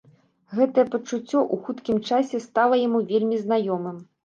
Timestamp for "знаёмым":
3.45-4.05